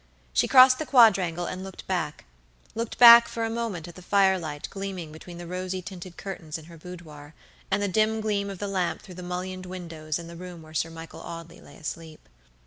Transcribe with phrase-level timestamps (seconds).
[0.33, 5.11] She crossed the quadrangle and looked backlooked back for a moment at the firelight gleaming
[5.11, 7.35] between the rosy tinted curtains in her boudoir,
[7.69, 10.73] and the dim gleam of the lamp through the mullioned windows in the room where
[10.73, 12.27] Sir Michael Audley lay asleep.